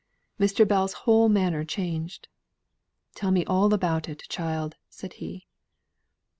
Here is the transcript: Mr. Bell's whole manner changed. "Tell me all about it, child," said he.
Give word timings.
Mr. 0.39 0.67
Bell's 0.67 0.93
whole 1.05 1.29
manner 1.29 1.63
changed. 1.63 2.27
"Tell 3.13 3.29
me 3.29 3.45
all 3.45 3.71
about 3.71 4.09
it, 4.09 4.23
child," 4.29 4.75
said 4.89 5.13
he. 5.21 5.45